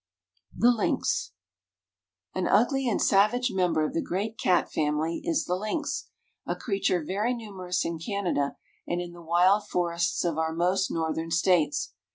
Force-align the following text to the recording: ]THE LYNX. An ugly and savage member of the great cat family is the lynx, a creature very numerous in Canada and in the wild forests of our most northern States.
]THE 0.57 0.71
LYNX. 0.71 1.29
An 2.33 2.47
ugly 2.47 2.89
and 2.89 2.99
savage 2.99 3.51
member 3.51 3.85
of 3.85 3.93
the 3.93 4.01
great 4.01 4.35
cat 4.39 4.71
family 4.71 5.21
is 5.23 5.45
the 5.45 5.53
lynx, 5.55 6.09
a 6.47 6.55
creature 6.55 7.03
very 7.05 7.35
numerous 7.35 7.85
in 7.85 7.99
Canada 7.99 8.55
and 8.87 8.99
in 8.99 9.13
the 9.13 9.21
wild 9.21 9.67
forests 9.67 10.23
of 10.23 10.39
our 10.39 10.53
most 10.53 10.89
northern 10.89 11.29
States. 11.29 11.93